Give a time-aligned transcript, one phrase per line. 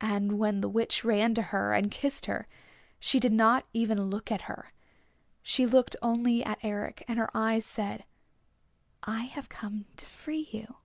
[0.00, 2.46] And when the Witch ran to her and kissed her
[3.00, 4.70] she did not even look at her.
[5.42, 8.04] She looked only at Eric, and her eyes said,
[9.02, 10.76] "I have come to free you."